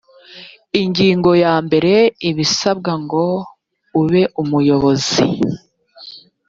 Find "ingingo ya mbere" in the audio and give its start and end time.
0.81-1.93